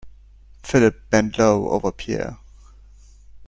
[0.63, 2.39] Philip bent low over Pierre.